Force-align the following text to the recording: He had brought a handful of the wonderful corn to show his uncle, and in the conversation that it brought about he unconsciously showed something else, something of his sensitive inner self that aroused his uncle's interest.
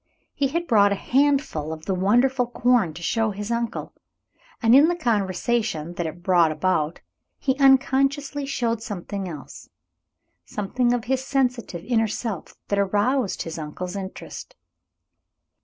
He 0.33 0.47
had 0.47 0.65
brought 0.65 0.91
a 0.91 0.95
handful 0.95 1.71
of 1.71 1.85
the 1.85 1.93
wonderful 1.93 2.47
corn 2.47 2.91
to 2.95 3.03
show 3.03 3.29
his 3.29 3.51
uncle, 3.51 3.93
and 4.59 4.73
in 4.73 4.87
the 4.87 4.95
conversation 4.95 5.93
that 5.93 6.07
it 6.07 6.23
brought 6.23 6.51
about 6.51 7.01
he 7.37 7.55
unconsciously 7.59 8.47
showed 8.47 8.81
something 8.81 9.27
else, 9.29 9.69
something 10.43 10.91
of 10.91 11.03
his 11.03 11.23
sensitive 11.23 11.85
inner 11.85 12.07
self 12.07 12.55
that 12.69 12.79
aroused 12.79 13.43
his 13.43 13.59
uncle's 13.59 13.95
interest. 13.95 14.55